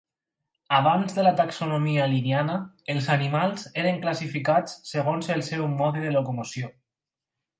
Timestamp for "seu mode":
5.51-6.05